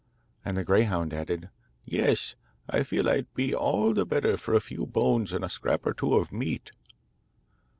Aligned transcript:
And 0.43 0.57
the 0.57 0.63
greyhound 0.63 1.13
added: 1.13 1.49
'Yes; 1.85 2.33
I 2.67 2.81
feel 2.81 3.07
I'd 3.07 3.31
be 3.35 3.53
all 3.53 3.93
the 3.93 4.03
better 4.03 4.35
for 4.35 4.55
a 4.55 4.59
few 4.59 4.87
bones 4.87 5.31
and 5.31 5.45
a 5.45 5.47
scrap 5.47 5.85
or 5.85 5.93
two 5.93 6.15
of 6.15 6.31
meat. 6.33 6.71